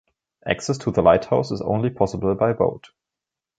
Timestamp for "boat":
2.53-2.89